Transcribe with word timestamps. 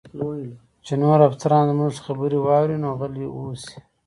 چې 0.85 0.93
نور 1.01 1.17
افسران 1.29 1.63
زموږ 1.71 1.93
خبرې 2.05 2.37
واوري، 2.41 2.77
نو 2.83 2.89
غلي 2.99 3.25
اوسئ. 3.35 3.73